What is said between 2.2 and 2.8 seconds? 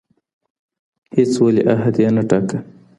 ټاکه.